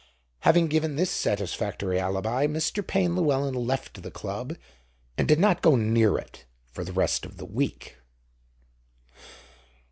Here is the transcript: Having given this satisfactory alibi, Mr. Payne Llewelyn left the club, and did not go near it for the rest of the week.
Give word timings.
Having 0.39 0.69
given 0.69 0.95
this 0.95 1.11
satisfactory 1.11 1.99
alibi, 1.99 2.47
Mr. 2.47 2.81
Payne 2.81 3.15
Llewelyn 3.15 3.53
left 3.53 4.01
the 4.01 4.09
club, 4.09 4.57
and 5.15 5.27
did 5.27 5.37
not 5.37 5.61
go 5.61 5.75
near 5.75 6.17
it 6.17 6.45
for 6.71 6.83
the 6.83 6.91
rest 6.91 7.23
of 7.23 7.37
the 7.37 7.45
week. 7.45 7.97